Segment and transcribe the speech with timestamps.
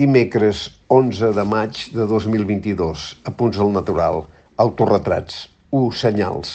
[0.00, 3.02] Dimecres 11 de maig de 2022.
[3.28, 4.22] Apunts al natural.
[4.64, 5.42] Autorretrats.
[5.76, 5.90] 1.
[6.02, 6.52] Senyals.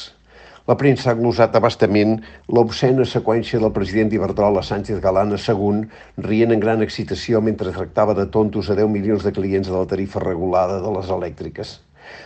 [0.66, 2.16] La premsa ha glosat abastament
[2.50, 5.84] l'obscena seqüència del president Iberdrola Sánchez Galán assegunt,
[6.26, 9.86] rient en gran excitació mentre tractava de tontos a 10 milions de clients de la
[9.94, 11.78] tarifa regulada de les elèctriques.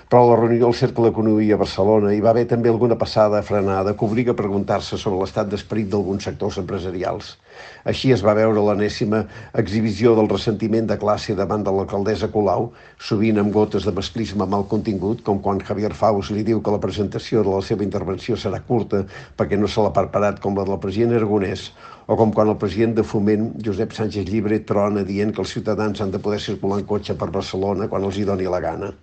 [0.09, 3.93] Però la reunió del Cercle d'Economia a Barcelona hi va haver també alguna passada frenada
[3.97, 7.35] que obliga a preguntar-se sobre l'estat d'esperit d'alguns sectors empresarials.
[7.91, 9.19] Així es va veure l'anèssima
[9.61, 12.71] exhibició del ressentiment de classe davant de l'alcaldessa Colau,
[13.09, 16.81] sovint amb gotes de masclisme mal contingut, com quan Javier Faus li diu que la
[16.85, 19.03] presentació de la seva intervenció serà curta
[19.37, 21.69] perquè no se l'ha preparat com la del president Aragonès,
[22.07, 26.01] o com quan el president de Foment, Josep Sánchez Llibre, trona dient que els ciutadans
[26.01, 28.95] han de poder circular en cotxe per Barcelona quan els hi doni la gana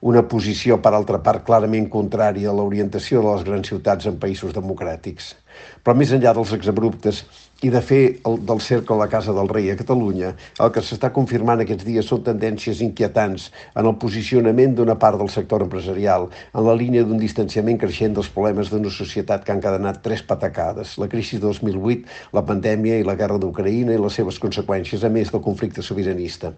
[0.00, 4.52] una posició, per altra part, clarament contrària a l'orientació de les grans ciutats en països
[4.56, 5.34] democràtics.
[5.82, 7.24] Però més enllà dels exabruptes
[7.64, 10.82] i de fer el, del cercle a la Casa del Rei a Catalunya, el que
[10.84, 16.28] s'està confirmant aquests dies són tendències inquietants en el posicionament d'una part del sector empresarial,
[16.52, 20.98] en la línia d'un distanciament creixent dels problemes d'una societat que han cadenat tres patacades,
[21.00, 22.04] la crisi de 2008,
[22.36, 26.52] la pandèmia i la guerra d'Ucraïna i les seves conseqüències, a més del conflicte sobiranista.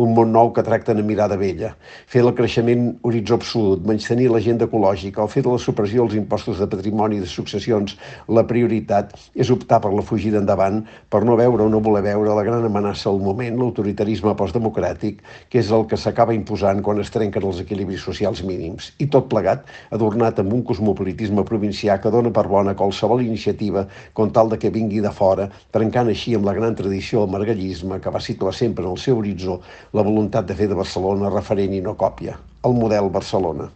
[0.00, 1.72] Un món nou que tracten amb mirada vella,
[2.08, 6.16] fer el creixement horitzó absolut, menys tenir l'agenda ecològica o fer de la supressió dels
[6.20, 7.96] impostos de patrimoni i de successions
[8.30, 12.34] la prioritat és optar per la fugida endavant per no veure o no voler veure
[12.36, 15.18] la gran amenaça al moment, l'autoritarisme postdemocràtic,
[15.50, 18.92] que és el que s'acaba imposant quan es trenquen els equilibris socials mínims.
[19.02, 24.30] I tot plegat adornat amb un cosmopolitisme provincià que dona per bona qualsevol iniciativa com
[24.30, 28.14] tal de que vingui de fora, trencant així amb la gran tradició del margallisme que
[28.14, 29.60] va situar sempre en el seu horitzó
[29.92, 33.70] la voluntat de fer de Barcelona referent i no còpia, el model Barcelona.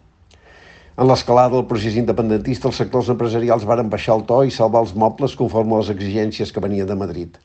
[1.03, 4.93] En l'escalada del procés independentista, els sectors empresarials varen baixar el to i salvar els
[5.03, 7.39] mobles conforme a les exigències que venien de Madrid.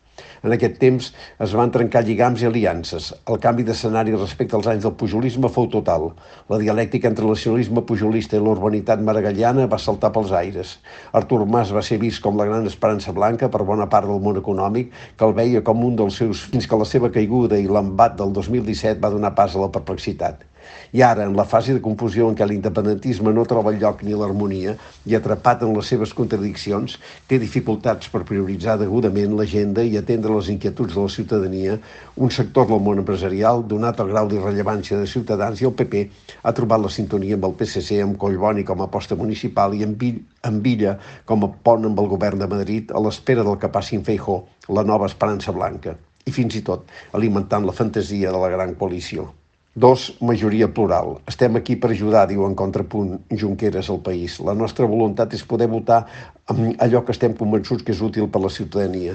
[0.46, 1.08] En aquest temps
[1.46, 3.08] es van trencar lligams i aliances.
[3.34, 6.06] El canvi d'escenari respecte als anys del pujolisme fou total.
[6.54, 10.76] La dialèctica entre el nacionalisme pujolista i l'urbanitat maragallana va saltar pels aires.
[11.22, 14.38] Artur Mas va ser vist com la gran esperança blanca per bona part del món
[14.44, 18.22] econòmic, que el veia com un dels seus fins que la seva caiguda i l'embat
[18.22, 20.46] del 2017 va donar pas a la perplexitat.
[20.94, 24.76] I ara, en la fase de confusió en què l'independentisme no troba lloc ni l'harmonia
[25.06, 26.98] i atrapat en les seves contradiccions,
[27.30, 31.78] té dificultats per prioritzar degudament l'agenda i atendre les inquietuds de la ciutadania,
[32.18, 36.04] un sector del món empresarial, donat el grau d'irrellevància de Ciutadans i el PP,
[36.44, 40.64] ha trobat la sintonia amb el PSC, amb Collboni com a aposta municipal i amb
[40.66, 44.06] Villa com a pont amb el govern de Madrid a l'espera del que passi en
[44.08, 45.96] Feijó, la nova esperança blanca
[46.30, 46.90] i fins i tot
[47.20, 49.30] alimentant la fantasia de la gran coalició.
[49.76, 51.20] Dos, majoria plural.
[51.30, 54.40] Estem aquí per ajudar, diu en contrapunt Junqueras al país.
[54.42, 56.08] La nostra voluntat és poder votar
[56.50, 59.14] allò que estem convençuts que és útil per la ciutadania.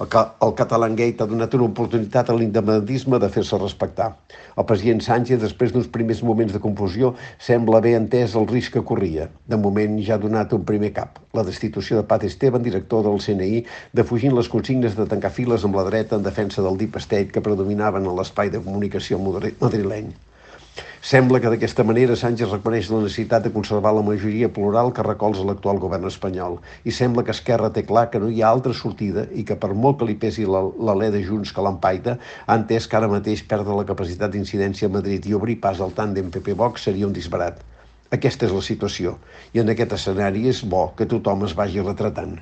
[0.00, 4.06] El, Catalangate ha donat una oportunitat a l'independentisme de fer-se respectar.
[4.56, 7.10] El president Sánchez, després d'uns primers moments de confusió,
[7.48, 9.28] sembla haver entès el risc que corria.
[9.52, 13.20] De moment ja ha donat un primer cap, la destitució de Pat Esteban, director del
[13.26, 13.60] CNI,
[14.02, 17.44] defugint les consignes de tancar files amb la dreta en defensa del deep state que
[17.44, 20.14] predominaven en l'espai de comunicació madrileny.
[21.00, 25.46] Sembla que d'aquesta manera Sánchez reconeix la necessitat de conservar la majoria plural que recolza
[25.48, 29.24] l'actual govern espanyol i sembla que Esquerra té clar que no hi ha altra sortida
[29.32, 33.00] i que per molt que li pesi l'alè de Junts que l'empaita, ha entès que
[33.00, 37.08] ara mateix perdre la capacitat d'incidència a Madrid i obrir pas al tàndem PP-Vox seria
[37.08, 37.64] un disbarat.
[38.12, 39.16] Aquesta és la situació
[39.56, 42.36] i en aquest escenari és bo que tothom es vagi retratant.